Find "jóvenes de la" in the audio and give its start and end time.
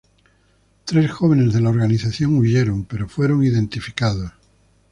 1.11-1.69